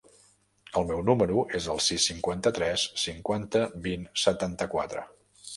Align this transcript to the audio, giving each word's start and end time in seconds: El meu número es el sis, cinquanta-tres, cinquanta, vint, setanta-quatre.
El 0.79 0.87
meu 0.91 1.01
número 1.09 1.43
es 1.59 1.67
el 1.75 1.83
sis, 1.89 2.07
cinquanta-tres, 2.11 2.87
cinquanta, 3.05 3.63
vint, 3.89 4.11
setanta-quatre. 4.27 5.09